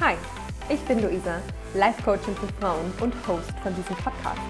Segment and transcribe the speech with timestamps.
[0.00, 0.16] Hi,
[0.70, 1.42] ich bin Luisa,
[1.74, 4.40] Life Coachin für Frauen und Host von diesem Podcast.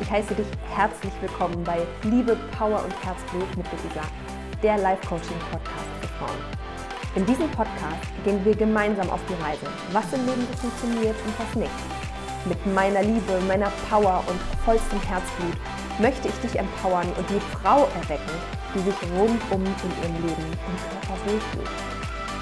[0.00, 4.06] Ich heiße dich herzlich willkommen bei Liebe, Power und Herzblut mit Luisa,
[4.62, 6.38] der Life Coaching Podcast für Frauen.
[7.16, 11.54] In diesem Podcast gehen wir gemeinsam auf die Reise, was im Leben funktioniert und was
[11.54, 11.70] nicht.
[12.46, 15.56] Mit meiner Liebe, meiner Power und vollstem Herzblut
[15.98, 18.34] möchte ich dich empowern und die Frau erwecken,
[18.74, 21.70] die sich rundum in ihrem Leben und Körper wohlfühlt.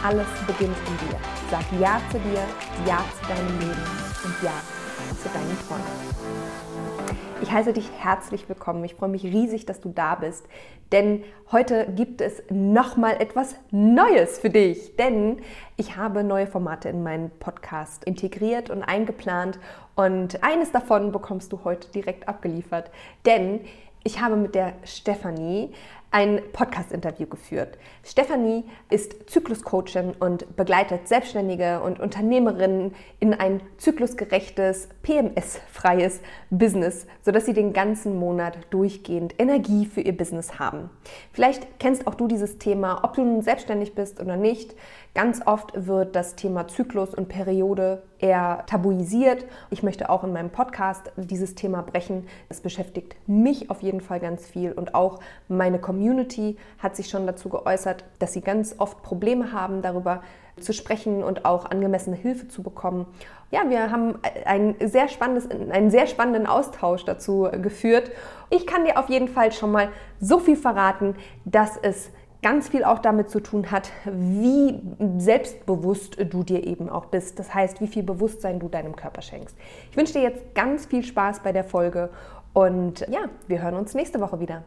[0.05, 1.19] Alles beginnt in dir.
[1.51, 2.43] Sag Ja zu dir,
[2.87, 3.87] Ja zu deinem Leben
[4.25, 4.82] und Ja
[5.23, 7.13] zu deinen Träumen.
[7.43, 8.85] Ich heiße dich herzlich willkommen.
[8.85, 10.47] Ich freue mich riesig, dass du da bist,
[10.93, 15.43] denn heute gibt es nochmal etwas Neues für dich, denn
[15.77, 19.59] ich habe neue Formate in meinen Podcast integriert und eingeplant
[19.97, 22.91] und eines davon bekommst du heute direkt abgeliefert,
[23.27, 23.61] denn
[24.05, 25.73] ich habe mit der Stefanie
[26.13, 27.79] ein Podcast-Interview geführt.
[28.05, 37.55] Stefanie ist Zykluscoachin und begleitet Selbstständige und Unternehmerinnen in ein zyklusgerechtes, PMS-freies Business, sodass sie
[37.55, 40.91] den ganzen Monat durchgehend Energie für ihr Business haben.
[41.33, 44.77] Vielleicht kennst auch du dieses Thema, ob du nun selbstständig bist oder nicht.
[45.15, 49.45] Ganz oft wird das Thema Zyklus und Periode eher tabuisiert.
[49.69, 52.27] Ich möchte auch in meinem Podcast dieses Thema brechen.
[52.49, 55.19] Es beschäftigt mich auf jeden Fall ganz viel und auch
[55.49, 60.23] meine Community hat sich schon dazu geäußert, dass sie ganz oft Probleme haben, darüber
[60.59, 63.07] zu sprechen und auch angemessene Hilfe zu bekommen.
[63.51, 68.11] Ja, wir haben ein sehr spannendes, einen sehr spannenden Austausch dazu geführt.
[68.49, 69.89] Ich kann dir auf jeden Fall schon mal
[70.21, 72.11] so viel verraten, dass es
[72.43, 74.81] ganz viel auch damit zu tun hat, wie
[75.17, 77.39] selbstbewusst du dir eben auch bist.
[77.39, 79.57] Das heißt, wie viel Bewusstsein du deinem Körper schenkst.
[79.91, 82.11] Ich wünsche dir jetzt ganz viel Spaß bei der Folge
[82.53, 84.65] und ja, wir hören uns nächste Woche wieder.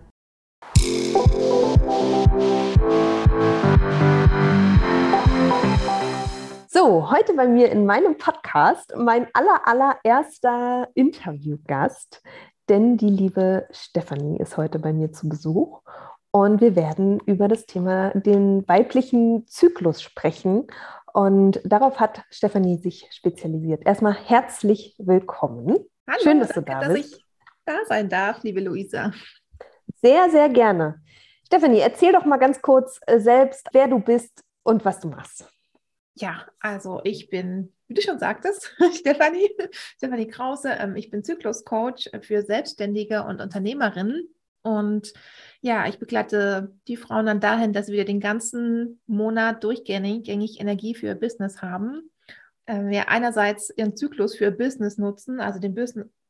[6.67, 12.21] So, heute bei mir in meinem Podcast mein aller, allererster Interviewgast,
[12.69, 15.81] denn die liebe Stefanie ist heute bei mir zu Besuch
[16.35, 20.67] und wir werden über das Thema den weiblichen Zyklus sprechen.
[21.13, 23.85] Und darauf hat Stefanie sich spezialisiert.
[23.85, 25.77] Erstmal herzlich willkommen.
[26.05, 27.13] Hallo, Schön, dass danke, du da bist.
[27.13, 27.25] Dass ich
[27.63, 29.13] da sein darf, liebe Luisa.
[30.01, 31.01] Sehr, sehr gerne.
[31.45, 35.47] Stefanie, erzähl doch mal ganz kurz äh, selbst, wer du bist und was du machst.
[36.15, 39.51] Ja, also ich bin, wie du schon sagtest, Stefanie,
[39.95, 40.71] Stefanie Krause.
[40.81, 44.34] Ähm, ich bin Zykluscoach für Selbstständige und Unternehmerinnen.
[44.65, 45.13] Und
[45.61, 51.05] ja, ich begleite die Frauen dann dahin, dass wieder den ganzen Monat durchgängig Energie für
[51.05, 52.09] ihr Business haben.
[52.65, 55.75] Ähm, ja, einerseits ihren Zyklus für ihr Business nutzen, also den,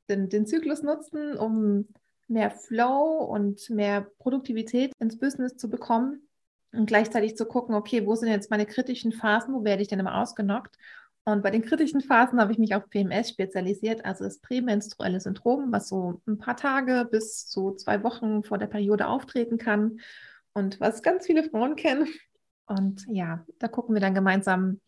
[0.10, 1.88] den, den Zyklus nutzen, um
[2.28, 6.28] mehr Flow und mehr Produktivität ins Business zu bekommen
[6.74, 10.02] und gleichzeitig zu gucken, okay, wo sind jetzt meine kritischen Phasen, wo werde ich denn
[10.02, 10.76] immer ausgenockt
[11.26, 15.72] und bei den kritischen Phasen habe ich mich auf PMS spezialisiert, also das prämenstruelle Syndrom,
[15.72, 20.00] was so ein paar Tage bis zu zwei Wochen vor der Periode auftreten kann
[20.54, 22.08] und was ganz viele Frauen kennen.
[22.68, 24.80] Und ja, da gucken wir dann gemeinsam,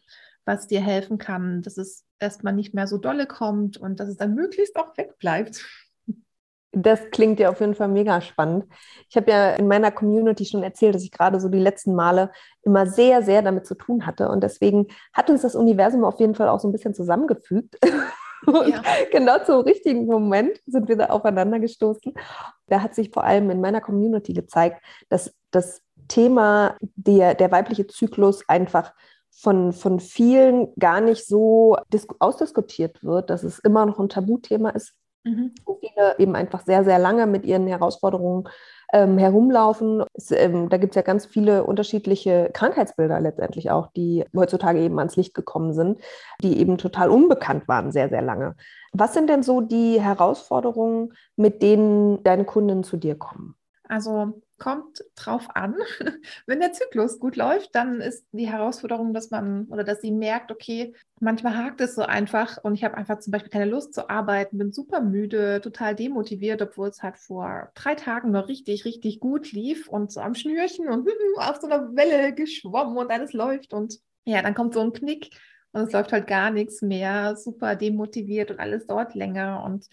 [0.45, 4.17] was dir helfen kann, dass es erstmal nicht mehr so dolle kommt und dass es
[4.17, 5.65] dann möglichst auch wegbleibt.
[6.73, 8.65] Das klingt ja auf jeden Fall mega spannend.
[9.09, 12.31] Ich habe ja in meiner Community schon erzählt, dass ich gerade so die letzten Male
[12.61, 14.29] immer sehr, sehr damit zu tun hatte.
[14.29, 17.77] Und deswegen hat uns das Universum auf jeden Fall auch so ein bisschen zusammengefügt.
[18.45, 18.81] Und ja.
[19.11, 22.13] genau zum richtigen Moment sind wir da aufeinander gestoßen.
[22.67, 27.87] Da hat sich vor allem in meiner Community gezeigt, dass das Thema der, der weibliche
[27.87, 28.93] Zyklus einfach
[29.31, 31.77] von, von vielen gar nicht so
[32.19, 35.53] ausdiskutiert wird, dass es immer noch ein Tabuthema ist mhm.
[35.65, 38.47] wo viele eben einfach sehr, sehr lange mit ihren Herausforderungen
[38.93, 40.03] ähm, herumlaufen.
[40.13, 44.97] Es, ähm, da gibt es ja ganz viele unterschiedliche Krankheitsbilder letztendlich auch, die heutzutage eben
[44.99, 45.99] ans Licht gekommen sind,
[46.41, 48.55] die eben total unbekannt waren, sehr, sehr lange.
[48.93, 53.55] Was sind denn so die Herausforderungen, mit denen deine Kunden zu dir kommen?
[53.87, 55.75] Also kommt drauf an.
[56.45, 60.51] Wenn der Zyklus gut läuft, dann ist die Herausforderung, dass man oder dass sie merkt,
[60.51, 64.09] okay, manchmal hakt es so einfach und ich habe einfach zum Beispiel keine Lust zu
[64.09, 69.19] arbeiten, bin super müde, total demotiviert, obwohl es halt vor drei Tagen noch richtig, richtig
[69.19, 71.07] gut lief und so am Schnürchen und
[71.37, 75.29] auf so einer Welle geschwommen und alles läuft und ja, dann kommt so ein Knick
[75.71, 79.87] und es läuft halt gar nichts mehr, super demotiviert und alles dauert länger und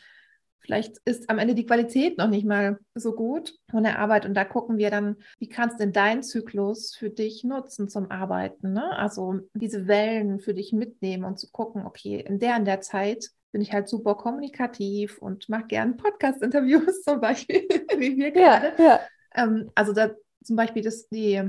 [0.64, 4.25] Vielleicht ist am Ende die Qualität noch nicht mal so gut von der Arbeit.
[4.25, 8.11] Und da gucken wir dann, wie kannst du denn deinen Zyklus für dich nutzen zum
[8.11, 8.72] Arbeiten?
[8.72, 8.96] Ne?
[8.96, 13.28] Also diese Wellen für dich mitnehmen und zu gucken, okay, in der in der Zeit
[13.52, 17.69] bin ich halt super kommunikativ und mache gern Podcast-Interviews zum Beispiel,
[17.99, 18.72] wie wir gerade.
[18.78, 19.00] Ja, ja.
[19.34, 20.12] Ähm, also da
[20.43, 21.43] zum Beispiel das, die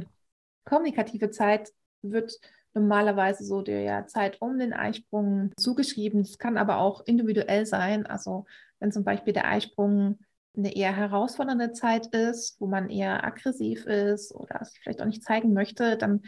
[0.65, 1.71] kommunikative Zeit
[2.01, 2.37] wird
[2.75, 6.23] normalerweise so der Zeit um den Eisprung zugeschrieben.
[6.23, 8.05] Das kann aber auch individuell sein.
[8.05, 8.45] Also
[8.85, 10.19] wenn zum Beispiel der Eisprung
[10.55, 15.23] eine eher herausfordernde Zeit ist, wo man eher aggressiv ist oder sich vielleicht auch nicht
[15.23, 16.21] zeigen möchte, dann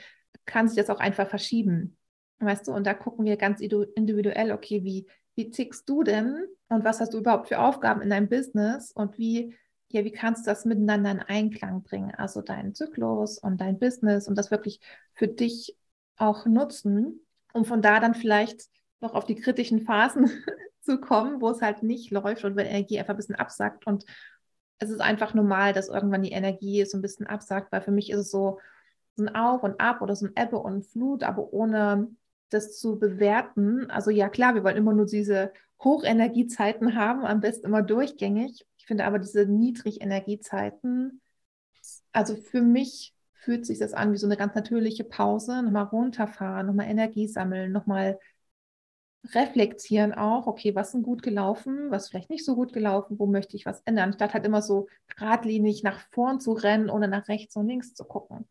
[0.45, 1.98] kann sich das auch einfach verschieben.
[2.39, 5.06] Weißt du, und da gucken wir ganz individuell, okay, wie,
[5.36, 9.19] wie tickst du denn und was hast du überhaupt für Aufgaben in deinem Business und
[9.19, 9.56] wie,
[9.89, 12.15] ja, wie kannst du das miteinander in Einklang bringen?
[12.15, 14.80] Also deinen Zyklus und dein Business und das wirklich
[15.13, 15.77] für dich
[16.18, 17.21] auch nutzen,
[17.54, 18.63] um von da dann vielleicht
[19.00, 20.31] noch auf die kritischen Phasen
[20.88, 23.86] zu kommen, wo es halt nicht läuft und wenn Energie einfach ein bisschen absackt.
[23.86, 24.06] Und
[24.80, 28.10] es ist einfach normal, dass irgendwann die Energie so ein bisschen absackt, weil für mich
[28.10, 28.60] ist es so,
[29.16, 32.07] so ein Auf und Ab oder so ein Ebbe und Flut, aber ohne
[32.50, 33.89] das zu bewerten.
[33.92, 35.51] Also ja, klar, wir wollen immer nur diese
[35.84, 38.66] Hochenergiezeiten haben, am besten immer durchgängig.
[38.78, 41.22] Ich finde aber diese Niedrigenergiezeiten,
[42.13, 46.68] also für mich fühlt sich das an wie so eine ganz natürliche Pause, nochmal runterfahren,
[46.68, 48.19] nochmal Energie sammeln, nochmal
[49.33, 53.56] reflektieren auch, okay, was ist gut gelaufen, was vielleicht nicht so gut gelaufen, wo möchte
[53.56, 57.56] ich was ändern, statt halt immer so geradlinig nach vorn zu rennen, ohne nach rechts
[57.56, 58.47] und links zu gucken.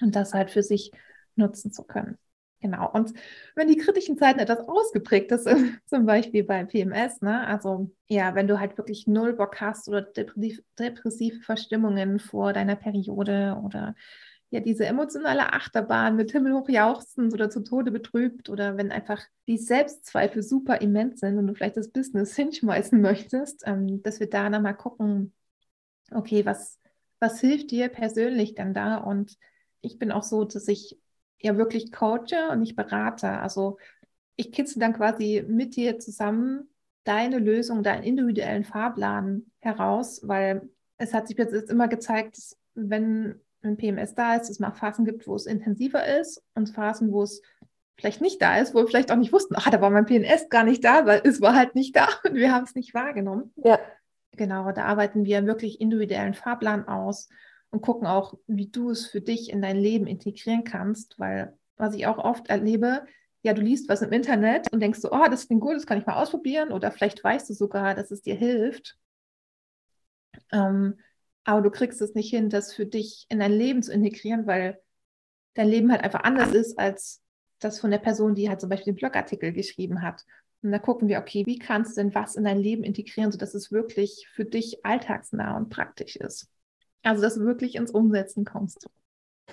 [0.00, 0.92] Und das halt für sich
[1.36, 2.18] nutzen zu können.
[2.64, 2.90] Genau.
[2.90, 3.12] Und
[3.56, 5.46] wenn die kritischen Zeiten etwas ausgeprägt ist,
[5.86, 10.00] zum Beispiel bei PMS, ne, also ja, wenn du halt wirklich null Bock hast oder
[10.00, 13.94] depressiv, depressive Verstimmungen vor deiner Periode oder
[14.54, 19.58] ja diese emotionale Achterbahn mit himmelhoch jauchzend oder zu Tode betrübt oder wenn einfach die
[19.58, 24.48] Selbstzweifel super immens sind und du vielleicht das Business hinschmeißen möchtest, ähm, dass wir da
[24.48, 25.32] nochmal gucken,
[26.12, 26.78] okay, was,
[27.18, 28.98] was hilft dir persönlich dann da?
[28.98, 29.36] Und
[29.80, 31.00] ich bin auch so, dass ich
[31.40, 33.28] ja wirklich coache und nicht berate.
[33.28, 33.78] Also
[34.36, 36.68] ich kitzel dann quasi mit dir zusammen
[37.02, 42.38] deine Lösung, deinen individuellen Fahrplan heraus, weil es hat sich jetzt immer gezeigt,
[42.74, 47.10] wenn wenn PMS da ist, es mal Phasen gibt, wo es intensiver ist und Phasen,
[47.12, 47.42] wo es
[47.96, 50.48] vielleicht nicht da ist, wo wir vielleicht auch nicht wussten, ach, da war mein PMS
[50.48, 53.52] gar nicht da, weil es war halt nicht da und wir haben es nicht wahrgenommen.
[53.56, 53.78] Ja.
[54.32, 57.28] Genau, da arbeiten wir wirklich individuellen Fahrplan aus
[57.70, 61.94] und gucken auch, wie du es für dich in dein Leben integrieren kannst, weil was
[61.94, 63.04] ich auch oft erlebe,
[63.42, 65.98] ja, du liest was im Internet und denkst so, oh, das klingt gut, das kann
[65.98, 68.96] ich mal ausprobieren oder vielleicht weißt du sogar, dass es dir hilft.
[70.50, 70.98] Ähm,
[71.44, 74.80] aber du kriegst es nicht hin, das für dich in dein Leben zu integrieren, weil
[75.54, 77.22] dein Leben halt einfach anders ist als
[77.60, 80.24] das von der Person, die halt zum Beispiel den Blogartikel geschrieben hat.
[80.62, 83.54] Und da gucken wir, okay, wie kannst du denn was in dein Leben integrieren, sodass
[83.54, 86.48] es wirklich für dich alltagsnah und praktisch ist?
[87.02, 88.88] Also, dass du wirklich ins Umsetzen kommst.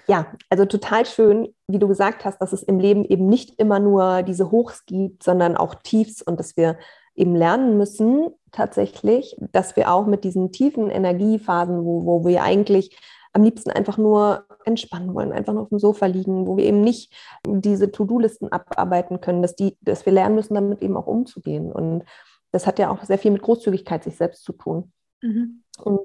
[0.07, 3.79] Ja, also total schön, wie du gesagt hast, dass es im Leben eben nicht immer
[3.79, 6.79] nur diese Hochs gibt, sondern auch Tiefs und dass wir
[7.15, 12.97] eben lernen müssen, tatsächlich, dass wir auch mit diesen tiefen Energiephasen, wo, wo wir eigentlich
[13.33, 16.81] am liebsten einfach nur entspannen wollen, einfach nur auf dem Sofa liegen, wo wir eben
[16.81, 17.13] nicht
[17.45, 21.71] diese To-Do-Listen abarbeiten können, dass, die, dass wir lernen müssen, damit eben auch umzugehen.
[21.71, 22.03] Und
[22.51, 24.91] das hat ja auch sehr viel mit Großzügigkeit sich selbst zu tun.
[25.21, 25.63] Mhm.
[25.81, 26.01] Und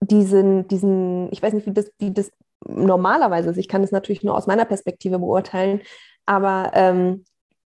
[0.00, 2.30] diesen, diesen, ich weiß nicht, wie das, wie das
[2.66, 5.80] normalerweise ist, ich kann es natürlich nur aus meiner Perspektive beurteilen,
[6.26, 7.24] aber ähm,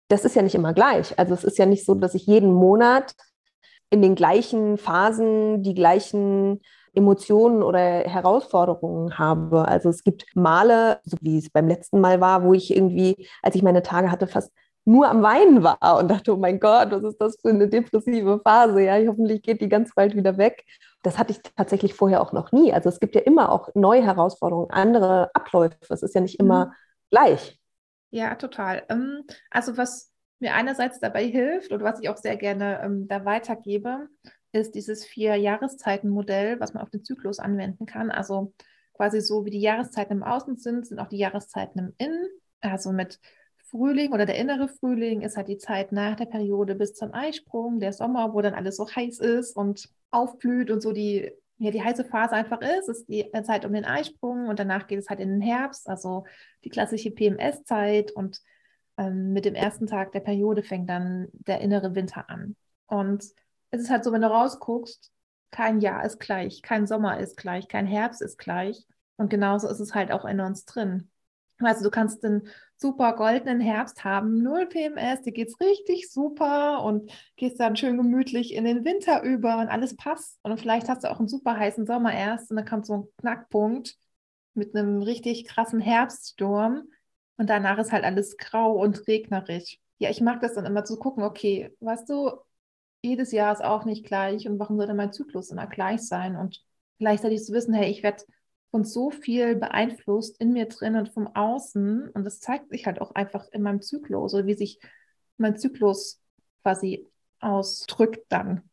[0.09, 1.19] das ist ja nicht immer gleich.
[1.19, 3.15] Also es ist ja nicht so, dass ich jeden Monat
[3.91, 6.61] in den gleichen Phasen die gleichen
[6.95, 9.69] Emotionen oder Herausforderungen habe.
[9.69, 13.55] Also es gibt Male, so wie es beim letzten Mal war, wo ich irgendwie, als
[13.55, 14.51] ich meine Tage hatte, fast
[14.87, 18.41] nur am Weinen war und dachte, oh mein Gott, was ist das für eine depressive
[18.43, 18.83] Phase?
[18.83, 20.65] Ja, hoffentlich geht die ganz bald wieder weg.
[21.03, 22.73] Das hatte ich tatsächlich vorher auch noch nie.
[22.73, 25.77] Also es gibt ja immer auch neue Herausforderungen, andere Abläufe.
[25.91, 26.71] Es ist ja nicht immer mhm.
[27.11, 27.59] gleich.
[28.11, 28.85] Ja, total.
[28.89, 33.25] Ähm, also was mir einerseits dabei hilft und was ich auch sehr gerne ähm, da
[33.25, 34.09] weitergebe,
[34.53, 38.11] ist dieses Vier-Jahreszeiten-Modell, was man auf den Zyklus anwenden kann.
[38.11, 38.53] Also
[38.95, 42.27] quasi so wie die Jahreszeiten im Außen sind, sind auch die Jahreszeiten im Innen.
[42.61, 43.21] Also mit
[43.71, 47.81] Frühling oder der innere Frühling ist halt die Zeit nach der Periode bis zum Eisprung,
[47.81, 51.83] der Sommer, wo dann alles so heiß ist und aufblüht und so die, ja, die
[51.83, 55.21] heiße Phase einfach ist, ist die Zeit um den Eisprung und danach geht es halt
[55.21, 56.25] in den Herbst, also
[56.65, 58.41] die klassische PMS-Zeit und
[58.99, 62.57] ähm, mit dem ersten Tag der Periode fängt dann der innere Winter an.
[62.87, 63.25] Und
[63.71, 65.13] es ist halt so, wenn du rausguckst,
[65.51, 68.87] kein Jahr ist gleich, kein Sommer ist gleich, kein Herbst ist gleich.
[69.17, 71.11] Und genauso ist es halt auch in uns drin.
[71.61, 77.11] Also du kannst den super goldenen Herbst haben, null PMS, dir geht's richtig super und
[77.37, 80.39] gehst dann schön gemütlich in den Winter über und alles passt.
[80.43, 83.05] Und vielleicht hast du auch einen super heißen Sommer erst und dann kommt so ein
[83.21, 83.97] Knackpunkt
[84.55, 86.85] mit einem richtig krassen Herbststurm
[87.39, 89.79] und danach ist halt alles grau und regnerisch.
[89.99, 92.33] Ja, ich mag das dann immer zu gucken, okay, weißt du,
[93.03, 96.37] jedes Jahr ist auch nicht gleich und warum sollte mein Zyklus immer gleich sein?
[96.37, 96.63] Und
[96.99, 98.25] gleichzeitig zu wissen, hey, ich werde
[98.71, 103.01] von so viel beeinflusst in mir drin und vom Außen und das zeigt sich halt
[103.01, 104.81] auch einfach in meinem Zyklus, so wie sich
[105.39, 106.21] mein Zyklus
[106.63, 107.09] quasi
[107.41, 108.69] ausdrückt dann.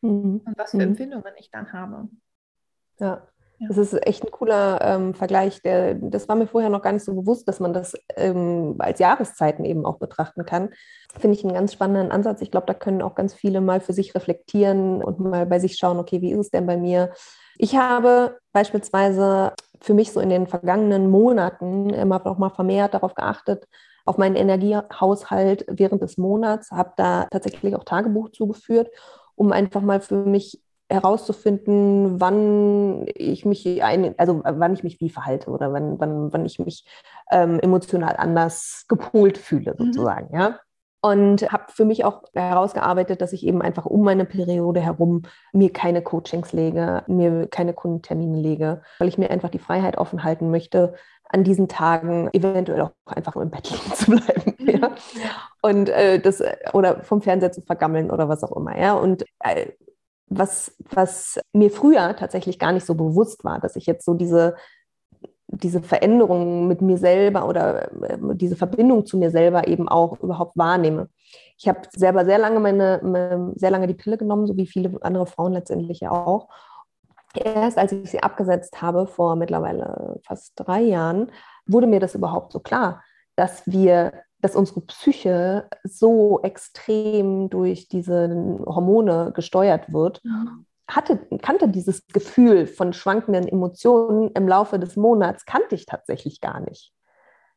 [0.00, 0.42] Mhm.
[0.44, 0.82] Und was für mhm.
[0.82, 2.08] Empfindungen ich dann habe.
[2.98, 3.28] Ja.
[3.58, 5.62] Das ist echt ein cooler ähm, Vergleich.
[5.62, 8.98] Der, das war mir vorher noch gar nicht so bewusst, dass man das ähm, als
[8.98, 10.70] Jahreszeiten eben auch betrachten kann.
[11.18, 12.42] Finde ich einen ganz spannenden Ansatz.
[12.42, 15.76] Ich glaube, da können auch ganz viele mal für sich reflektieren und mal bei sich
[15.76, 17.12] schauen, okay, wie ist es denn bei mir?
[17.56, 23.14] Ich habe beispielsweise für mich so in den vergangenen Monaten immer noch mal vermehrt darauf
[23.14, 23.66] geachtet,
[24.04, 28.88] auf meinen Energiehaushalt während des Monats, habe da tatsächlich auch Tagebuch zugeführt,
[29.34, 35.10] um einfach mal für mich herauszufinden, wann ich mich ein, also wann ich mich wie
[35.10, 36.86] verhalte oder wann, wann, wann ich mich
[37.30, 39.86] ähm, emotional anders gepolt fühle, mhm.
[39.86, 40.40] sozusagen, mhm.
[40.40, 40.60] ja.
[41.02, 45.72] Und habe für mich auch herausgearbeitet, dass ich eben einfach um meine Periode herum mir
[45.72, 50.50] keine Coachings lege, mir keine Kundentermine lege, weil ich mir einfach die Freiheit offen halten
[50.50, 50.94] möchte,
[51.28, 54.54] an diesen Tagen eventuell auch einfach im Bett liegen zu bleiben.
[54.58, 54.68] Mhm.
[54.68, 54.90] Ja?
[55.62, 58.76] Und äh, das oder vom Fernseher zu vergammeln oder was auch immer.
[58.76, 58.94] Ja.
[58.94, 59.72] Und äh,
[60.28, 64.56] was, was mir früher tatsächlich gar nicht so bewusst war, dass ich jetzt so diese,
[65.48, 70.56] diese Veränderung mit mir selber oder äh, diese Verbindung zu mir selber eben auch überhaupt
[70.56, 71.08] wahrnehme.
[71.58, 75.26] Ich habe selber sehr lange meine, sehr lange die Pille genommen, so wie viele andere
[75.26, 76.48] Frauen letztendlich ja auch.
[77.34, 81.30] Erst als ich sie abgesetzt habe, vor mittlerweile fast drei Jahren,
[81.66, 83.02] wurde mir das überhaupt so klar,
[83.36, 88.28] dass wir dass unsere Psyche so extrem durch diese
[88.66, 90.22] Hormone gesteuert wird,
[90.88, 96.60] hatte, kannte dieses Gefühl von schwankenden Emotionen im Laufe des Monats, kannte ich tatsächlich gar
[96.60, 96.92] nicht.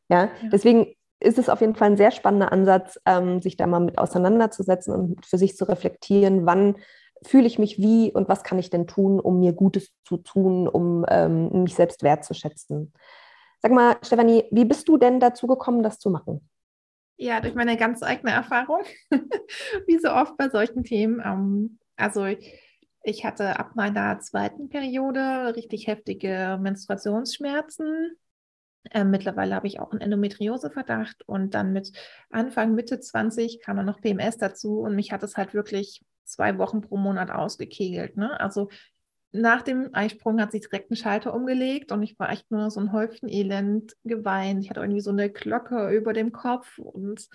[0.10, 0.30] Ja, ja.
[0.52, 3.98] deswegen ist es auf jeden Fall ein sehr spannender Ansatz, ähm, sich da mal mit
[3.98, 6.76] auseinanderzusetzen und für sich zu reflektieren, wann
[7.24, 10.68] fühle ich mich wie und was kann ich denn tun, um mir Gutes zu tun,
[10.68, 12.94] um ähm, mich selbst wertzuschätzen.
[13.62, 16.50] Sag mal, Stefanie, wie bist du denn dazu gekommen, das zu machen?
[17.22, 18.80] Ja, durch meine ganz eigene Erfahrung,
[19.88, 21.22] wie so oft bei solchen Themen.
[21.24, 22.26] Ähm, also
[23.04, 28.16] ich hatte ab meiner zweiten Periode richtig heftige Menstruationsschmerzen.
[28.92, 31.92] Ähm, mittlerweile habe ich auch einen Endometrioseverdacht und dann mit
[32.30, 36.58] Anfang, Mitte 20 kam dann noch PMS dazu und mich hat es halt wirklich zwei
[36.58, 38.16] Wochen pro Monat ausgekegelt.
[38.16, 38.40] Ne?
[38.40, 38.70] Also
[39.32, 42.80] nach dem Eisprung hat sich direkt ein Schalter umgelegt und ich war echt nur so
[42.80, 44.64] ein Häufchen Elend geweint.
[44.64, 47.30] Ich hatte irgendwie so eine Glocke über dem Kopf und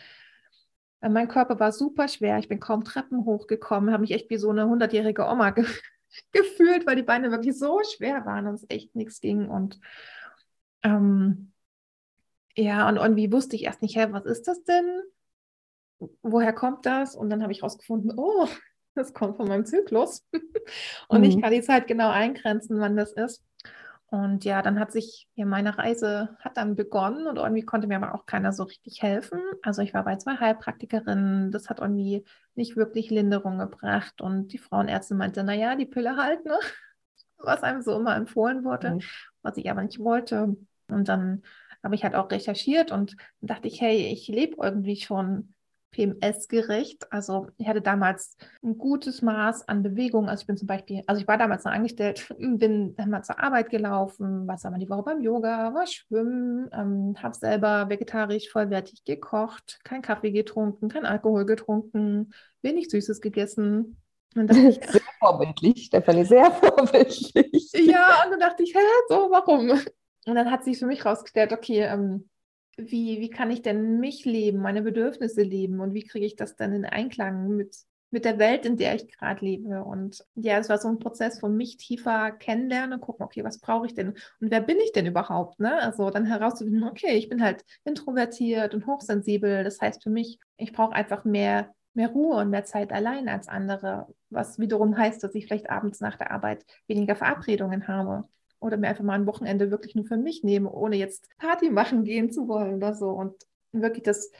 [1.01, 2.39] äh, mein Körper war super schwer.
[2.39, 5.65] Ich bin kaum Treppen hochgekommen, habe mich echt wie so eine hundertjährige Oma ge
[6.33, 9.49] gefühlt, weil die Beine wirklich so schwer waren und es echt nichts ging.
[9.49, 9.81] Und
[10.83, 11.53] ähm,
[12.57, 15.01] ja, und irgendwie wusste ich erst nicht, hä, was ist das denn?
[16.23, 17.15] Woher kommt das?
[17.17, 18.49] Und dann habe ich rausgefunden, oh,
[18.95, 20.25] das kommt von meinem Zyklus.
[21.09, 21.25] und mhm.
[21.25, 23.45] ich kann die Zeit genau eingrenzen, wann das ist.
[24.15, 27.97] Und ja, dann hat sich ja meine Reise hat dann begonnen und irgendwie konnte mir
[27.97, 29.41] aber auch keiner so richtig helfen.
[29.63, 32.25] Also ich war bei zwei Heilpraktikerinnen, das hat irgendwie
[32.55, 36.57] nicht wirklich Linderung gebracht und die Frauenärztin meinte, naja, die Pille halt, ne?
[37.39, 39.01] Was einem so immer empfohlen wurde, mhm.
[39.43, 40.57] was ich aber nicht wollte.
[40.89, 41.43] Und dann
[41.83, 45.54] habe ich halt auch recherchiert und dachte ich, hey, ich lebe irgendwie schon
[45.95, 47.11] PMS-gerecht.
[47.13, 50.29] Also ich hatte damals ein gutes Maß an Bewegung.
[50.29, 53.71] Also ich bin zum Beispiel, also ich war damals noch angestellt, bin mal zur Arbeit
[53.71, 59.81] gelaufen, was einmal die Woche beim Yoga, war schwimmen, ähm, habe selber vegetarisch vollwertig gekocht,
[59.85, 62.33] kein Kaffee getrunken, kein Alkohol getrunken,
[62.63, 64.01] wenig Süßes gegessen.
[64.35, 67.71] Und ich, sehr vorbildlich, Stefanie, sehr vorbildlich.
[67.73, 69.71] Ja, und dann dachte ich, hä, so, warum?
[70.27, 72.29] Und dann hat sich für mich rausgestellt, okay, ähm,
[72.77, 76.57] wie, wie kann ich denn mich leben, meine Bedürfnisse leben und wie kriege ich das
[76.57, 77.77] dann in Einklang mit,
[78.11, 79.85] mit der Welt, in der ich gerade lebe.
[79.85, 83.87] Und ja, es war so ein Prozess von mich tiefer kennenlernen gucken, okay, was brauche
[83.87, 85.61] ich denn und wer bin ich denn überhaupt?
[85.61, 85.75] Ne?
[85.83, 89.65] Also dann herauszufinden, okay, ich bin halt introvertiert und hochsensibel.
[89.65, 93.49] Das heißt für mich, ich brauche einfach mehr, mehr Ruhe und mehr Zeit allein als
[93.49, 98.25] andere, was wiederum heißt, dass ich vielleicht abends nach der Arbeit weniger Verabredungen habe
[98.65, 102.05] oder mir einfach mal ein Wochenende wirklich nur für mich nehme, ohne jetzt Party machen
[102.05, 103.35] gehen zu wollen oder so und
[103.73, 104.33] wirklich das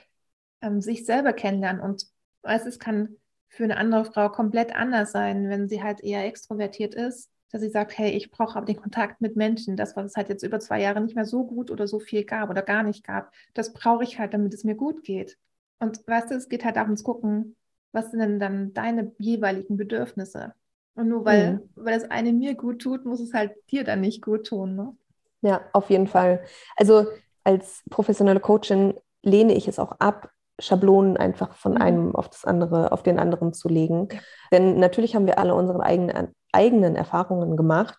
[0.63, 2.07] ähm, sich selber kennenlernen und
[2.43, 3.17] weißt, es kann
[3.49, 7.69] für eine andere Frau komplett anders sein, wenn sie halt eher extrovertiert ist, dass sie
[7.69, 10.59] sagt, hey, ich brauche aber den Kontakt mit Menschen, das, was es halt jetzt über
[10.59, 13.73] zwei Jahre nicht mehr so gut oder so viel gab oder gar nicht gab, das
[13.73, 15.39] brauche ich halt, damit es mir gut geht.
[15.79, 17.57] Und weißt du, es geht halt darum zu gucken,
[17.93, 20.55] was sind denn dann deine jeweiligen Bedürfnisse?
[20.95, 21.61] Und nur weil, mhm.
[21.77, 24.77] weil das eine mir gut tut, muss es halt dir dann nicht gut tun.
[24.77, 24.97] Ne?
[25.43, 26.43] Ja, auf jeden Fall.
[26.77, 27.07] Also
[27.43, 31.83] als professionelle Coachin lehne ich es auch ab, Schablonen einfach von mhm.
[31.83, 34.09] einem auf das andere, auf den anderen zu legen.
[34.13, 34.19] Ja.
[34.53, 37.99] Denn natürlich haben wir alle unsere eigenen, eigenen Erfahrungen gemacht.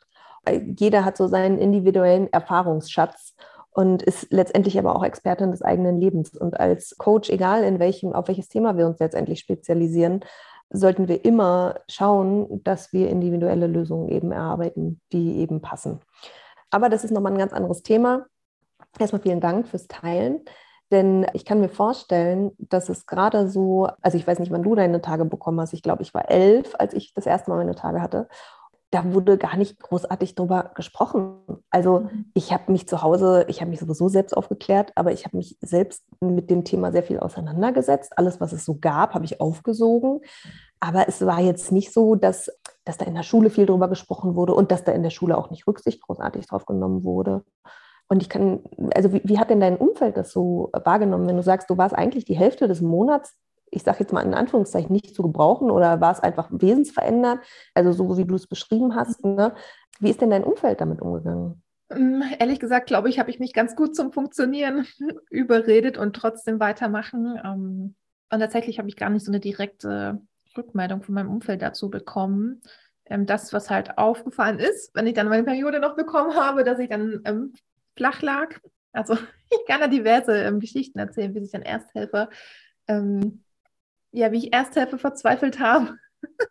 [0.77, 3.35] Jeder hat so seinen individuellen Erfahrungsschatz
[3.71, 6.37] und ist letztendlich aber auch Expertin des eigenen Lebens.
[6.37, 10.21] Und als Coach, egal in welchem, auf welches Thema wir uns letztendlich spezialisieren,
[10.69, 16.00] sollten wir immer schauen, dass wir individuelle Lösungen eben erarbeiten, die eben passen.
[16.69, 18.25] Aber das ist nochmal ein ganz anderes Thema.
[19.00, 20.41] Erstmal vielen Dank fürs Teilen.
[20.91, 24.75] Denn ich kann mir vorstellen, dass es gerade so, also ich weiß nicht, wann du
[24.75, 25.74] deine Tage bekommen hast.
[25.74, 28.27] Ich glaube, ich war elf, als ich das erste Mal meine Tage hatte
[28.92, 31.38] da wurde gar nicht großartig drüber gesprochen.
[31.70, 32.32] Also mhm.
[32.34, 35.58] ich habe mich zu Hause, ich habe mich sowieso selbst aufgeklärt, aber ich habe mich
[35.62, 38.18] selbst mit dem Thema sehr viel auseinandergesetzt.
[38.18, 40.22] Alles, was es so gab, habe ich aufgesogen.
[40.80, 42.50] Aber es war jetzt nicht so, dass,
[42.84, 45.38] dass da in der Schule viel drüber gesprochen wurde und dass da in der Schule
[45.38, 47.44] auch nicht Rücksicht großartig drauf genommen wurde.
[48.08, 48.62] Und ich kann,
[48.94, 51.96] also wie, wie hat denn dein Umfeld das so wahrgenommen, wenn du sagst, du warst
[51.96, 53.36] eigentlich die Hälfte des Monats
[53.75, 57.39] ich sage jetzt mal in Anführungszeichen, nicht zu gebrauchen oder war es einfach wesensverändert,
[57.74, 59.24] also so wie du es beschrieben hast.
[59.24, 59.53] Ne?
[60.00, 61.62] Wie ist denn dein Umfeld damit umgegangen?
[61.89, 64.88] Mm, ehrlich gesagt, glaube ich, habe ich mich ganz gut zum Funktionieren
[65.29, 67.39] überredet und trotzdem weitermachen.
[67.44, 67.96] Ähm,
[68.32, 70.22] und tatsächlich habe ich gar nicht so eine direkte
[70.58, 72.62] Rückmeldung von meinem Umfeld dazu bekommen.
[73.05, 76.79] Ähm, das, was halt aufgefallen ist, wenn ich dann meine Periode noch bekommen habe, dass
[76.79, 77.53] ich dann ähm,
[77.96, 78.58] flach lag.
[78.94, 79.15] Also
[79.50, 82.29] ich kann da diverse Geschichten erzählen, wie sich dann Ersthelfer
[82.88, 83.44] ähm,
[84.15, 85.98] ja, wie ich Ersthilfe verzweifelt habe,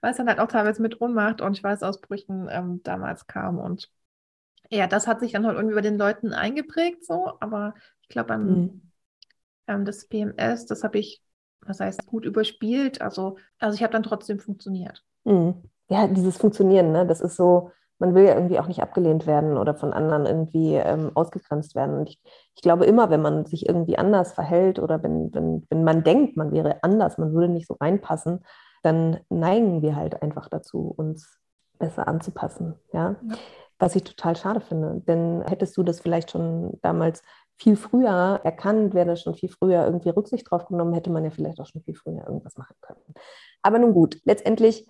[0.00, 3.58] weil es dann halt auch teilweise mit Ohnmacht und Schweißausbrüchen ähm, damals kam.
[3.58, 3.90] Und
[4.70, 8.36] ja, das hat sich dann halt irgendwie bei den Leuten eingeprägt, so, aber ich glaube,
[8.36, 8.82] mhm.
[9.68, 11.22] ähm, das PMS, das habe ich,
[11.60, 13.00] was heißt, gut überspielt.
[13.00, 15.04] Also, also ich habe dann trotzdem funktioniert.
[15.24, 15.62] Mhm.
[15.88, 17.06] Ja, dieses Funktionieren, ne?
[17.06, 20.74] das ist so, man will ja irgendwie auch nicht abgelehnt werden oder von anderen irgendwie
[20.74, 21.98] ähm, ausgegrenzt werden.
[21.98, 22.20] Und ich,
[22.56, 26.36] ich, glaube immer, wenn man sich irgendwie anders verhält oder wenn, wenn, wenn man denkt,
[26.36, 28.44] man wäre anders, man würde nicht so reinpassen,
[28.82, 31.38] dann neigen wir halt einfach dazu, uns
[31.78, 32.74] besser anzupassen.
[32.92, 33.16] Ja?
[33.22, 33.36] ja.
[33.78, 35.02] Was ich total schade finde.
[35.06, 37.22] Denn hättest du das vielleicht schon damals
[37.58, 41.30] viel früher erkannt, wäre das schon viel früher irgendwie Rücksicht drauf genommen, hätte man ja
[41.30, 43.00] vielleicht auch schon viel früher irgendwas machen können.
[43.62, 44.86] Aber nun gut, letztendlich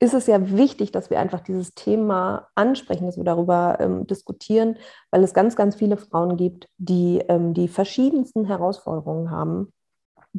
[0.00, 4.76] ist es ja wichtig, dass wir einfach dieses Thema ansprechen, dass wir darüber ähm, diskutieren,
[5.10, 9.72] weil es ganz, ganz viele Frauen gibt, die ähm, die verschiedensten Herausforderungen haben,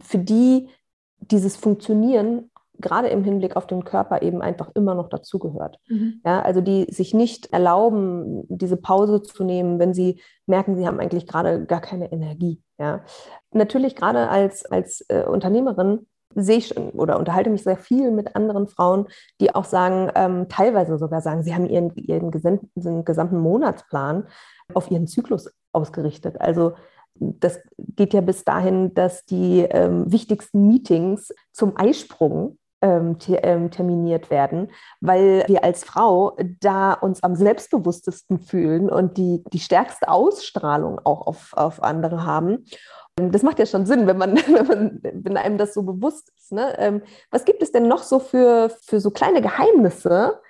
[0.01, 0.69] für die
[1.19, 2.49] dieses Funktionieren
[2.81, 5.77] gerade im Hinblick auf den Körper eben einfach immer noch dazugehört.
[5.87, 6.21] Mhm.
[6.25, 10.99] Ja, also die sich nicht erlauben, diese Pause zu nehmen, wenn sie merken, sie haben
[10.99, 12.61] eigentlich gerade gar keine Energie.
[12.79, 13.03] Ja.
[13.51, 18.67] Natürlich gerade als, als äh, Unternehmerin sehe ich oder unterhalte mich sehr viel mit anderen
[18.67, 19.07] Frauen,
[19.39, 24.27] die auch sagen, ähm, teilweise sogar sagen, sie haben ihren, ihren gesamten, Monatsplan
[24.73, 26.39] auf ihren Zyklus ausgerichtet.
[26.39, 26.73] Also
[27.15, 34.31] das geht ja bis dahin, dass die ähm, wichtigsten Meetings zum Eisprung ähm, ähm, terminiert
[34.31, 40.99] werden, weil wir als Frau da uns am selbstbewusstesten fühlen und die, die stärkste Ausstrahlung
[41.03, 42.65] auch auf, auf andere haben.
[43.29, 46.51] Das macht ja schon Sinn, wenn man, wenn, man, wenn einem das so bewusst ist.
[46.51, 46.75] Ne?
[46.79, 50.41] Ähm, was gibt es denn noch so für, für so kleine Geheimnisse,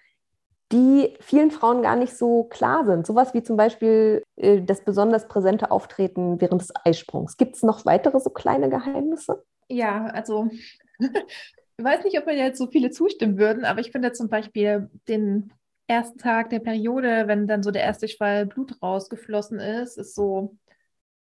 [0.72, 3.06] die vielen Frauen gar nicht so klar sind?
[3.06, 7.38] Sowas wie zum Beispiel äh, das besonders präsente Auftreten während des Eisprungs.
[7.38, 9.44] Gibt es noch weitere so kleine Geheimnisse?
[9.68, 10.48] Ja, also
[11.00, 14.90] ich weiß nicht, ob mir jetzt so viele zustimmen würden, aber ich finde zum Beispiel
[15.08, 15.52] den
[15.88, 20.56] ersten Tag der Periode, wenn dann so der erste Schwall Blut rausgeflossen ist, ist so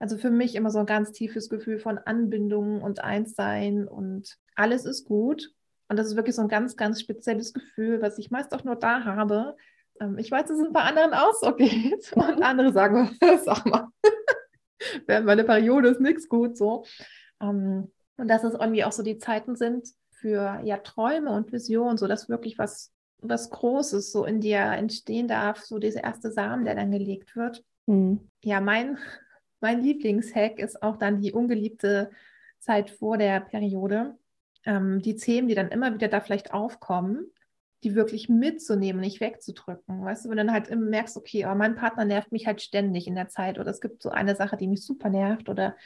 [0.02, 4.84] also für mich immer so ein ganz tiefes Gefühl von Anbindung und Einssein und alles
[4.84, 5.52] ist gut.
[5.88, 8.74] Und das ist wirklich so ein ganz, ganz spezielles Gefühl, was ich meist auch nur
[8.74, 9.56] da habe.
[10.00, 12.12] Ähm, ich weiß, dass es ein paar anderen auch so geht.
[12.16, 13.90] Und andere sagen, sag mal,
[15.06, 16.84] während meine Periode ist nichts gut so.
[17.40, 21.96] Ähm, und dass es irgendwie auch so die Zeiten sind für ja Träume und Visionen,
[21.96, 26.64] so dass wirklich was, was Großes so in dir entstehen darf, so dieser erste Samen,
[26.64, 27.62] der dann gelegt wird.
[27.86, 28.28] Mhm.
[28.42, 28.98] Ja, mein
[29.62, 32.10] mein Lieblingshack ist auch dann die ungeliebte
[32.58, 34.16] Zeit vor der Periode.
[34.64, 37.26] Ähm, die Themen, die dann immer wieder da vielleicht aufkommen,
[37.82, 40.04] die wirklich mitzunehmen, nicht wegzudrücken.
[40.04, 42.62] Weißt du, wenn du dann halt immer merkst, okay, oh, mein Partner nervt mich halt
[42.62, 45.76] ständig in der Zeit oder es gibt so eine Sache, die mich super nervt oder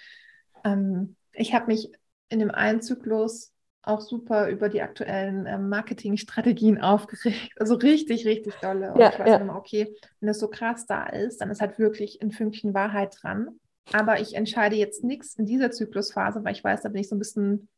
[0.65, 1.91] ähm, ich habe mich
[2.29, 7.53] in dem einen Zyklus auch super über die aktuellen ähm, Marketingstrategien aufgeregt.
[7.59, 8.93] Also richtig, richtig dolle.
[8.93, 9.37] Und ja, ich weiß ja.
[9.37, 13.17] immer, okay, wenn das so krass da ist, dann ist halt wirklich ein Fünkchen Wahrheit
[13.23, 13.61] dran.
[13.93, 17.15] Aber ich entscheide jetzt nichts in dieser Zyklusphase, weil ich weiß, da bin ich so
[17.15, 17.69] ein bisschen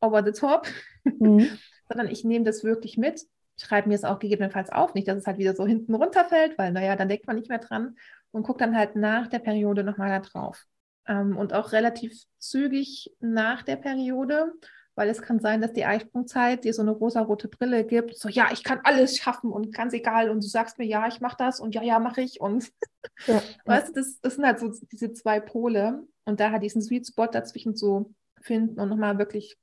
[0.00, 0.66] over the top,
[1.04, 1.48] mhm.
[1.88, 3.22] sondern ich nehme das wirklich mit,
[3.58, 6.72] schreibe mir es auch gegebenenfalls auf, nicht, dass es halt wieder so hinten runterfällt, weil
[6.72, 7.96] naja, dann denkt man nicht mehr dran
[8.30, 10.66] und gucke dann halt nach der Periode nochmal da drauf.
[11.06, 14.52] ähm, und auch relativ zügig nach der Periode,
[15.00, 18.18] weil es kann sein, dass die Eisprungzeit dir so eine rosa-rote Brille gibt.
[18.18, 20.28] So, ja, ich kann alles schaffen und ganz egal.
[20.28, 22.38] Und du sagst mir, ja, ich mache das und ja, ja, mache ich.
[22.38, 22.70] Und
[23.26, 26.06] ja, weißt du, das, das sind halt so diese zwei Pole.
[26.26, 29.56] Und da halt diesen Sweet Spot dazwischen zu finden und nochmal wirklich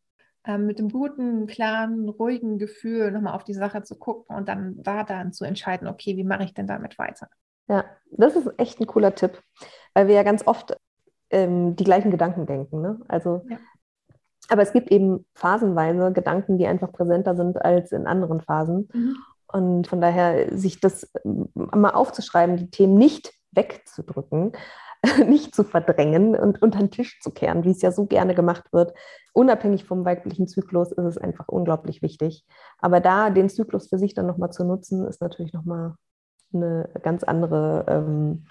[0.44, 4.82] ähm, mit dem guten, klaren, ruhigen Gefühl nochmal auf die Sache zu gucken und dann
[4.82, 7.30] da dann zu entscheiden, okay, wie mache ich denn damit weiter?
[7.68, 9.40] Ja, das ist echt ein cooler Tipp,
[9.94, 10.76] weil wir ja ganz oft
[11.30, 12.82] ähm, die gleichen Gedanken denken.
[12.82, 13.00] Ne?
[13.08, 13.60] Also, ja.
[14.50, 18.90] Aber es gibt eben phasenweise Gedanken, die einfach präsenter sind als in anderen Phasen.
[18.94, 19.16] Mhm.
[19.48, 24.54] Und von daher sich das ähm, mal aufzuschreiben, die Themen nicht wegzudrücken,
[25.26, 28.66] nicht zu verdrängen und unter den Tisch zu kehren, wie es ja so gerne gemacht
[28.72, 28.94] wird.
[29.34, 32.46] Unabhängig vom weiblichen Zyklus ist es einfach unglaublich wichtig.
[32.80, 35.96] Aber da den Zyklus für sich dann nochmal zu nutzen, ist natürlich nochmal
[36.54, 38.46] eine ganz andere, ähm,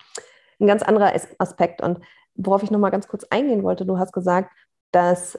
[0.61, 1.83] ein ganz anderer Aspekt.
[1.83, 2.01] Und
[2.35, 4.51] worauf ich nochmal ganz kurz eingehen wollte, du hast gesagt,
[4.93, 5.39] dass,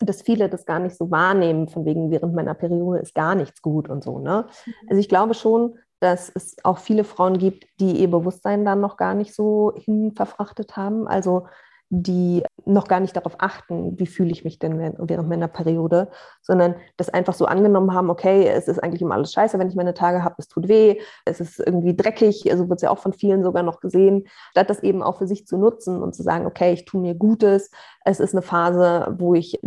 [0.00, 3.62] dass viele das gar nicht so wahrnehmen, von wegen während meiner Periode ist gar nichts
[3.62, 4.18] gut und so.
[4.18, 4.46] Ne?
[4.66, 4.72] Mhm.
[4.88, 8.96] Also ich glaube schon, dass es auch viele Frauen gibt, die ihr Bewusstsein dann noch
[8.96, 11.08] gar nicht so hin verfrachtet haben.
[11.08, 11.46] Also
[11.90, 16.08] die noch gar nicht darauf achten, wie fühle ich mich denn während meiner Periode,
[16.42, 19.74] sondern das einfach so angenommen haben, okay, es ist eigentlich immer alles scheiße, wenn ich
[19.74, 22.98] meine Tage habe, es tut weh, es ist irgendwie dreckig, also wird es ja auch
[22.98, 26.22] von vielen sogar noch gesehen, statt das eben auch für sich zu nutzen und zu
[26.22, 27.70] sagen, okay, ich tue mir Gutes,
[28.04, 29.58] es ist eine Phase, wo ich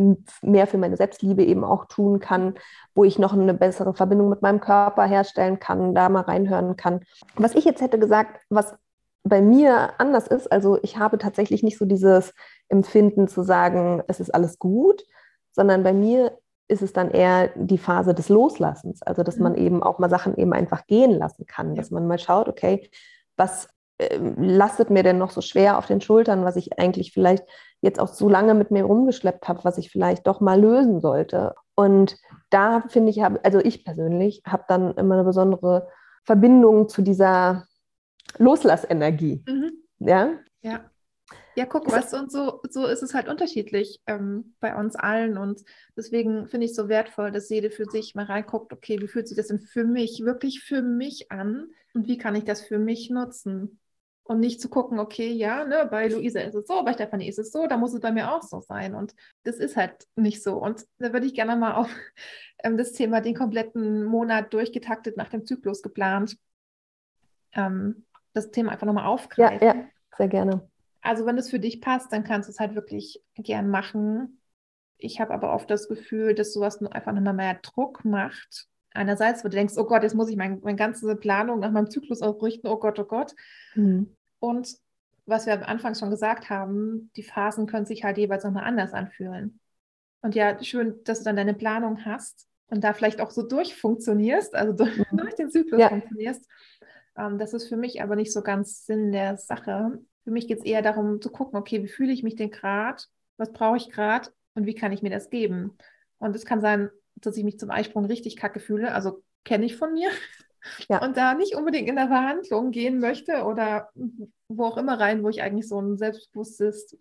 [0.44, 2.54] mehr für meine Selbstliebe eben auch tun kann,
[2.94, 7.02] wo ich noch eine bessere Verbindung mit meinem Körper herstellen kann, da mal reinhören kann.
[7.36, 8.76] Was ich jetzt hätte gesagt, was
[9.24, 10.52] bei mir anders ist.
[10.52, 12.34] Also ich habe tatsächlich nicht so dieses
[12.70, 15.04] Empfinden zu sagen, es ist alles gut,
[15.52, 19.02] sondern bei mir ist es dann eher die Phase des Loslassens.
[19.04, 19.60] Also dass man mhm.
[19.60, 22.90] eben auch mal Sachen eben einfach gehen lassen kann, dass man mal schaut, okay,
[23.36, 27.46] was äh, lastet mir denn noch so schwer auf den Schultern, was ich eigentlich vielleicht
[27.82, 31.56] jetzt auch so lange mit mir rumgeschleppt habe, was ich vielleicht doch mal lösen sollte.
[31.76, 32.18] Und
[32.50, 35.88] da finde ich, also ich persönlich habe dann immer eine besondere
[36.24, 37.66] Verbindung zu dieser
[38.38, 39.44] Loslassenergie.
[39.48, 39.72] Mhm.
[40.00, 40.40] Ja?
[40.62, 40.92] Ja.
[41.56, 45.38] Ja, guck, was und so, so ist es halt unterschiedlich ähm, bei uns allen.
[45.38, 45.62] Und
[45.98, 49.28] deswegen finde ich es so wertvoll, dass jede für sich mal reinguckt, okay, wie fühlt
[49.28, 51.68] sich das denn für mich, wirklich für mich an?
[51.94, 53.80] Und wie kann ich das für mich nutzen?
[54.24, 57.40] Und nicht zu gucken, okay, ja, ne, bei Luisa ist es so, bei Stefanie ist
[57.40, 58.96] es so, da muss es bei mir auch so sein.
[58.96, 59.14] Und
[59.44, 60.54] das ist halt nicht so.
[60.54, 61.90] Und da würde ich gerne mal auf
[62.64, 66.38] ähm, das Thema den kompletten Monat durchgetaktet nach dem Zyklus geplant.
[67.54, 69.68] Ähm, das Thema einfach nochmal aufgreifen.
[69.68, 69.86] Ja, ja,
[70.18, 70.68] sehr gerne.
[71.02, 74.40] Also wenn es für dich passt, dann kannst du es halt wirklich gern machen.
[74.98, 78.68] Ich habe aber oft das Gefühl, dass sowas nur einfach nochmal mehr Druck macht.
[78.94, 81.90] Einerseits, wo du denkst, oh Gott, jetzt muss ich mein, meine ganze Planung nach meinem
[81.90, 83.34] Zyklus aufrichten, oh Gott, oh Gott.
[83.74, 84.16] Mhm.
[84.40, 84.76] Und
[85.26, 88.94] was wir am Anfang schon gesagt haben, die Phasen können sich halt jeweils nochmal anders
[88.94, 89.60] anfühlen.
[90.22, 94.56] Und ja, schön, dass du dann deine Planung hast und da vielleicht auch so durchfunktionierst,
[94.56, 95.18] also durch, mhm.
[95.18, 95.90] durch den Zyklus ja.
[95.90, 96.48] funktionierst.
[97.18, 100.00] Ähm, das ist für mich aber nicht so ganz Sinn der Sache.
[100.24, 103.04] Für mich geht es eher darum zu gucken, okay, wie fühle ich mich denn gerade?
[103.38, 104.30] Was brauche ich gerade?
[104.54, 105.78] Und wie kann ich mir das geben?
[106.20, 108.94] Und es kann sein, dass ich mich zum Eisprung richtig kacke fühle.
[108.94, 110.10] Also kenne ich von mir.
[110.90, 111.04] Ja.
[111.04, 113.90] Und da nicht unbedingt in der Verhandlung gehen möchte oder
[114.48, 116.96] wo auch immer rein, wo ich eigentlich so ein selbstbewusstes,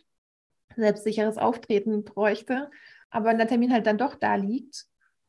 [0.76, 2.70] selbstsicheres Auftreten bräuchte.
[3.10, 4.86] Aber wenn der Termin halt dann doch da liegt,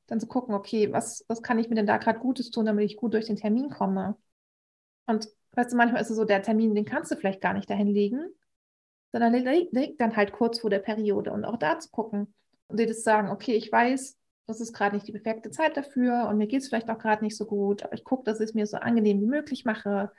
[0.08, 2.86] dann zu gucken, okay, was, was kann ich mir denn da gerade Gutes tun, damit
[2.86, 4.16] ich gut durch den Termin komme?
[5.12, 7.70] Und weißt du, manchmal ist es so, der Termin, den kannst du vielleicht gar nicht
[7.70, 8.26] dahin legen,
[9.12, 11.32] sondern der liegt dann halt kurz vor der Periode.
[11.32, 12.34] Und auch da zu gucken
[12.68, 16.28] und dir das sagen, okay, ich weiß, das ist gerade nicht die perfekte Zeit dafür
[16.30, 18.50] und mir geht es vielleicht auch gerade nicht so gut, aber ich gucke, dass ich
[18.50, 20.12] es mir so angenehm wie möglich mache,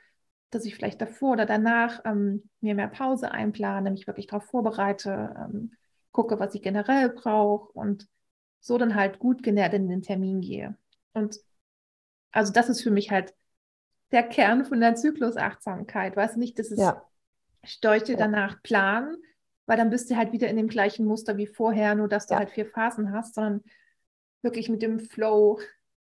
[0.49, 5.35] dass ich vielleicht davor oder danach ähm, mir mehr Pause einplane, mich wirklich darauf vorbereite,
[5.37, 5.71] ähm,
[6.11, 8.07] gucke, was ich generell brauche und
[8.59, 10.77] so dann halt gut genährt in den Termin gehe.
[11.13, 11.39] Und
[12.31, 13.33] also das ist für mich halt
[14.13, 16.15] der Kern von der Zyklusachtsamkeit.
[16.15, 17.03] Weißt du nicht, dass es ja.
[17.63, 19.17] Steuche danach planen,
[19.65, 22.35] weil dann bist du halt wieder in dem gleichen Muster wie vorher, nur dass du
[22.35, 22.39] ja.
[22.39, 23.63] halt vier Phasen hast, sondern
[24.41, 25.59] wirklich mit dem Flow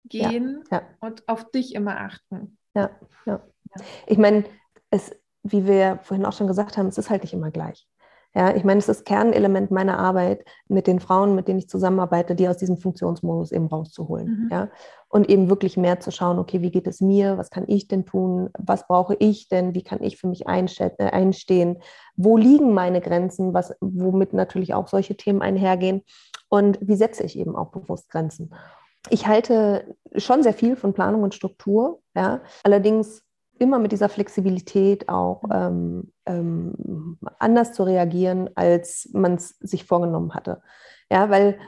[0.05, 0.83] gehen ja.
[0.99, 2.57] und auf dich immer achten.
[2.75, 2.91] Ja,
[3.25, 3.41] ja.
[4.05, 4.45] Ich meine,
[4.91, 7.87] es, wie wir vorhin auch schon gesagt haben, es ist halt nicht immer gleich.
[8.37, 12.35] Ja, ich meine, es ist Kernelement meiner Arbeit, mit den Frauen, mit denen ich zusammenarbeite,
[12.35, 14.43] die aus diesem Funktionsmodus eben rauszuholen.
[14.43, 14.49] Mhm.
[14.51, 14.69] Ja,
[15.09, 17.39] und eben wirklich mehr zu schauen, okay, wie geht es mir?
[17.39, 18.51] Was kann ich denn tun?
[18.55, 19.73] Was brauche ich denn?
[19.73, 21.77] Wie kann ich für mich äh, einstehen?
[22.15, 23.55] Wo liegen meine Grenzen?
[23.55, 26.03] Was, womit natürlich auch solche Themen einhergehen?
[26.47, 28.53] Und wie setze ich eben auch bewusst Grenzen?
[29.09, 32.01] Ich halte schon sehr viel von Planung und Struktur.
[32.15, 33.23] Ja, allerdings
[33.59, 40.33] immer mit dieser Flexibilität auch ähm, ähm, anders zu reagieren, als man es sich vorgenommen
[40.33, 40.61] hatte.
[41.09, 41.59] Ja, weil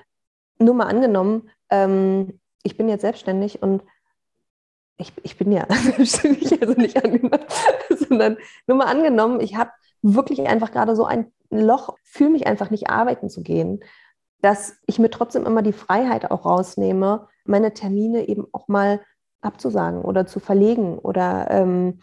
[0.59, 3.83] nur mal angenommen, ähm, ich bin jetzt selbstständig und
[4.97, 7.45] ich, ich bin ja selbstständig, also nicht angenommen,
[7.89, 9.71] sondern nur mal angenommen, ich habe
[10.01, 13.79] wirklich einfach gerade so ein Loch, fühle mich einfach nicht arbeiten zu gehen,
[14.41, 19.01] dass ich mir trotzdem immer die Freiheit auch rausnehme, meine Termine eben auch mal
[19.41, 21.99] abzusagen oder zu verlegen oder ähm,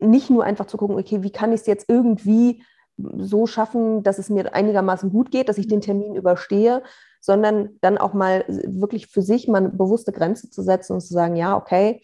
[0.00, 2.62] nicht nur einfach zu gucken, okay, wie kann ich es jetzt irgendwie
[2.96, 6.82] so schaffen, dass es mir einigermaßen gut geht, dass ich den Termin überstehe,
[7.20, 11.12] sondern dann auch mal wirklich für sich mal eine bewusste Grenze zu setzen und zu
[11.12, 12.02] sagen, ja, okay,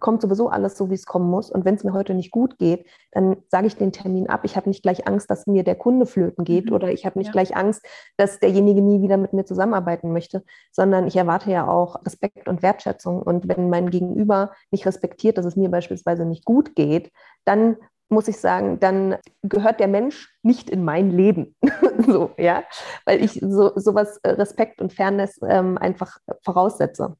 [0.00, 1.50] kommt sowieso alles so, wie es kommen muss.
[1.50, 4.40] Und wenn es mir heute nicht gut geht, dann sage ich den Termin ab.
[4.44, 6.72] Ich habe nicht gleich Angst, dass mir der Kunde flöten geht mhm.
[6.72, 7.32] oder ich habe nicht ja.
[7.32, 7.84] gleich Angst,
[8.16, 12.62] dass derjenige nie wieder mit mir zusammenarbeiten möchte, sondern ich erwarte ja auch Respekt und
[12.62, 13.22] Wertschätzung.
[13.22, 17.10] Und wenn mein Gegenüber nicht respektiert, dass es mir beispielsweise nicht gut geht,
[17.44, 17.76] dann
[18.08, 21.54] muss ich sagen, dann gehört der Mensch nicht in mein Leben.
[22.06, 22.64] so, ja,
[23.06, 27.16] weil ich so sowas äh, Respekt und Fairness ähm, einfach voraussetze.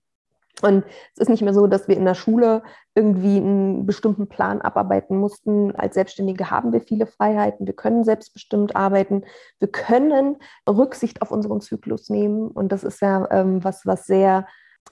[0.62, 2.62] Und es ist nicht mehr so, dass wir in der Schule
[2.95, 5.75] irgendwie einen bestimmten Plan abarbeiten mussten.
[5.75, 7.67] Als Selbstständige haben wir viele Freiheiten.
[7.67, 9.25] Wir können selbstbestimmt arbeiten.
[9.59, 10.37] Wir können
[10.69, 12.49] Rücksicht auf unseren Zyklus nehmen.
[12.49, 14.47] Und das ist ja ähm, was, was sehr,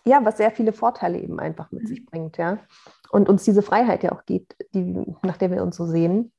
[0.04, 2.06] ja, was sehr viele Vorteile eben einfach mit sich mhm.
[2.06, 2.58] bringt, ja.
[3.10, 6.32] Und uns diese Freiheit ja auch gibt, die, nach der wir uns so sehen.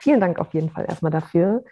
[0.00, 1.64] Vielen Dank auf jeden Fall erstmal dafür.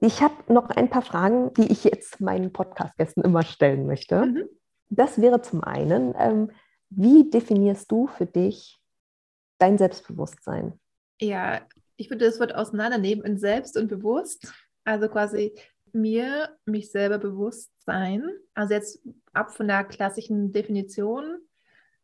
[0.00, 4.24] Ich habe noch ein paar Fragen, die ich jetzt meinen Podcast-Gästen immer stellen möchte.
[4.24, 4.48] Mhm.
[4.90, 6.50] Das wäre zum einen, ähm,
[6.90, 8.78] wie definierst du für dich
[9.58, 10.78] dein Selbstbewusstsein?
[11.20, 11.60] Ja,
[11.96, 14.52] ich würde das Wort auseinandernehmen in selbst und bewusst.
[14.84, 15.54] Also quasi
[15.92, 18.24] mir, mich selber bewusst sein.
[18.54, 21.38] Also jetzt ab von der klassischen Definition,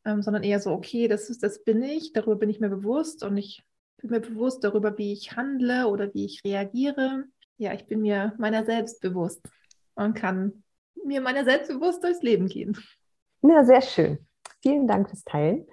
[0.05, 3.23] ähm, sondern eher so, okay, das ist, das bin ich, darüber bin ich mir bewusst
[3.23, 3.63] und ich
[3.99, 7.25] bin mir bewusst darüber, wie ich handle oder wie ich reagiere.
[7.57, 9.41] Ja, ich bin mir meiner selbst bewusst
[9.95, 10.64] und kann
[11.05, 12.77] mir meiner selbstbewusst durchs Leben gehen.
[13.43, 14.19] Ja, sehr schön.
[14.63, 15.67] Vielen Dank fürs Teilen.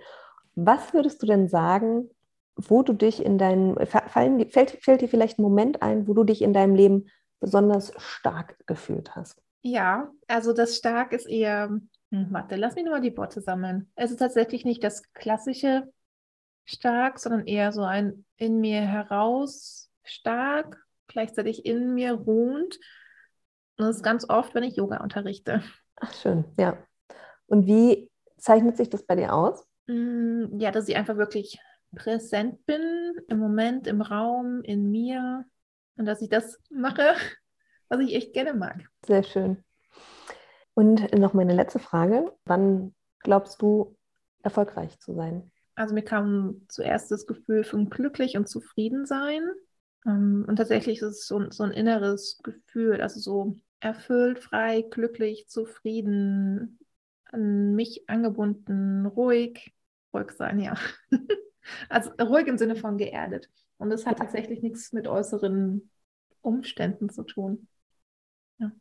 [0.55, 2.09] Was würdest du denn sagen,
[2.55, 6.23] wo du dich in deinem, fallen, fällt, fällt dir vielleicht ein Moment ein, wo du
[6.23, 7.07] dich in deinem Leben
[7.39, 9.41] besonders stark gefühlt hast?
[9.61, 11.69] Ja, also das stark ist eher,
[12.11, 13.91] hm, warte, lass mich nochmal die Worte sammeln.
[13.95, 15.91] Es ist tatsächlich nicht das klassische
[16.65, 22.79] stark, sondern eher so ein in mir heraus stark, gleichzeitig in mir ruhend
[23.77, 25.63] und das ist ganz oft, wenn ich Yoga unterrichte.
[25.95, 26.77] Ach, schön, ja.
[27.47, 29.65] Und wie zeichnet sich das bei dir aus?
[29.87, 31.59] Mm, ja, dass ich einfach wirklich
[31.95, 35.45] präsent bin, im Moment, im Raum, in mir.
[35.97, 37.13] Und dass ich das mache,
[37.89, 38.85] was ich echt gerne mag.
[39.05, 39.63] Sehr schön.
[40.73, 42.31] Und noch meine letzte Frage.
[42.45, 43.97] Wann glaubst du,
[44.43, 45.51] erfolgreich zu sein?
[45.75, 49.41] Also mir kam zuerst das Gefühl von glücklich und zufrieden sein.
[50.05, 55.47] Ähm, und tatsächlich ist es so, so ein inneres Gefühl, also so erfüllt, frei, glücklich,
[55.47, 56.79] zufrieden,
[57.25, 59.73] an mich angebunden, ruhig,
[60.13, 60.75] ruhig sein, ja.
[61.89, 63.49] also ruhig im Sinne von geerdet.
[63.77, 65.89] Und das hat tatsächlich nichts mit äußeren
[66.41, 67.67] Umständen zu tun.
[68.59, 68.71] Ja,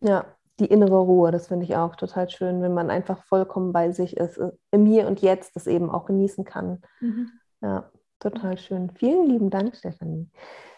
[0.00, 3.90] ja die innere Ruhe, das finde ich auch total schön, wenn man einfach vollkommen bei
[3.90, 6.82] sich ist, äh, im Hier und Jetzt das eben auch genießen kann.
[7.00, 7.30] Mhm.
[7.62, 7.90] Ja,
[8.22, 8.90] total schön.
[8.90, 10.28] Vielen lieben Dank, Stefanie.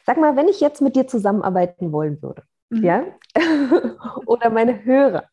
[0.05, 2.85] Sag mal, wenn ich jetzt mit dir zusammenarbeiten wollen würde, mhm.
[2.85, 3.05] ja,
[4.27, 5.25] oder meine Hörer.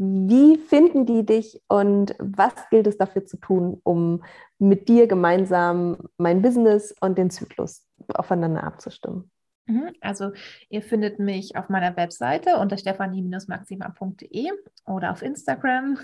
[0.00, 4.22] Wie finden die dich und was gilt es dafür zu tun, um
[4.58, 9.30] mit dir gemeinsam mein Business und den Zyklus aufeinander abzustimmen?
[9.66, 9.90] Mhm.
[10.00, 10.32] Also
[10.68, 14.50] ihr findet mich auf meiner Webseite unter stephanie-maxima.de
[14.86, 15.98] oder auf Instagram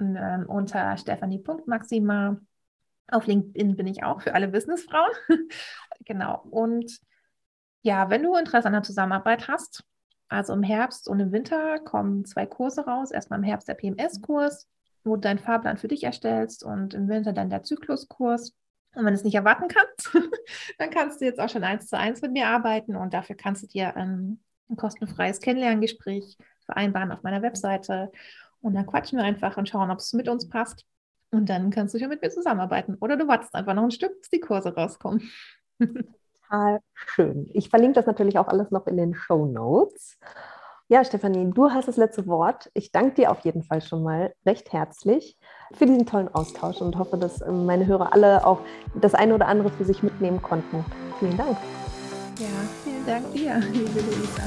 [0.00, 2.38] äh, unter stephanie.maxima.
[3.08, 5.12] Auf LinkedIn bin ich auch für alle Businessfrauen.
[6.04, 6.42] genau.
[6.50, 6.98] Und
[7.82, 9.84] ja, wenn du Interesse an der Zusammenarbeit hast,
[10.28, 13.10] also im Herbst und im Winter kommen zwei Kurse raus.
[13.10, 14.68] Erstmal im Herbst der PMS-Kurs,
[15.04, 18.54] wo du deinen Fahrplan für dich erstellst und im Winter dann der Zykluskurs.
[18.94, 20.10] Und wenn du es nicht erwarten kannst,
[20.78, 23.62] dann kannst du jetzt auch schon eins zu eins mit mir arbeiten und dafür kannst
[23.62, 28.10] du dir ein, ein kostenfreies Kennenlerngespräch vereinbaren auf meiner Webseite.
[28.62, 30.84] Und dann quatschen wir einfach und schauen, ob es mit uns passt.
[31.36, 32.96] Und dann kannst du schon mit mir zusammenarbeiten.
[33.00, 35.30] Oder du wartest einfach noch ein Stück, bis die Kurse rauskommen.
[36.48, 37.50] total schön.
[37.52, 40.18] Ich verlinke das natürlich auch alles noch in den Show Notes.
[40.88, 42.70] Ja, Stefanie, du hast das letzte Wort.
[42.72, 45.36] Ich danke dir auf jeden Fall schon mal recht herzlich
[45.72, 48.60] für diesen tollen Austausch und hoffe, dass ähm, meine Hörer alle auch
[48.94, 50.84] das eine oder andere für sich mitnehmen konnten.
[51.18, 51.56] Vielen Dank.
[52.38, 52.46] Ja,
[52.84, 54.42] vielen Dank dir, liebe Luisa.